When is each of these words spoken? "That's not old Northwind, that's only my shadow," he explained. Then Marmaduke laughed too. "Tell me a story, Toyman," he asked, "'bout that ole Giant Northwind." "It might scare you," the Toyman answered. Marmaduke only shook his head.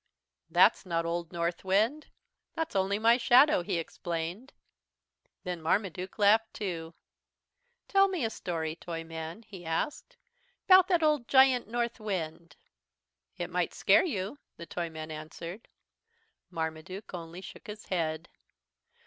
"That's 0.49 0.83
not 0.83 1.05
old 1.05 1.31
Northwind, 1.31 2.07
that's 2.55 2.75
only 2.75 2.97
my 2.97 3.17
shadow," 3.17 3.61
he 3.61 3.77
explained. 3.77 4.51
Then 5.43 5.61
Marmaduke 5.61 6.17
laughed 6.17 6.55
too. 6.55 6.95
"Tell 7.87 8.07
me 8.07 8.25
a 8.25 8.31
story, 8.31 8.75
Toyman," 8.75 9.43
he 9.43 9.63
asked, 9.63 10.17
"'bout 10.65 10.87
that 10.87 11.03
ole 11.03 11.19
Giant 11.19 11.67
Northwind." 11.67 12.55
"It 13.37 13.51
might 13.51 13.75
scare 13.75 14.03
you," 14.03 14.39
the 14.57 14.65
Toyman 14.65 15.11
answered. 15.11 15.67
Marmaduke 16.49 17.13
only 17.13 17.41
shook 17.41 17.67
his 17.67 17.85
head. 17.89 18.27